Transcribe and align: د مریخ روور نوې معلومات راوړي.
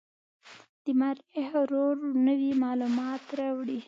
د 0.83 0.85
مریخ 1.01 1.49
روور 1.71 1.97
نوې 2.27 2.51
معلومات 2.63 3.23
راوړي. 3.39 3.79